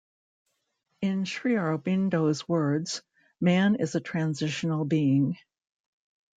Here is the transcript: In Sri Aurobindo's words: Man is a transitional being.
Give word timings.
In 1.01 1.25
Sri 1.25 1.53
Aurobindo's 1.57 2.49
words: 2.49 3.03
Man 3.39 3.75
is 3.75 3.93
a 3.93 3.99
transitional 4.01 4.83
being. 4.83 5.37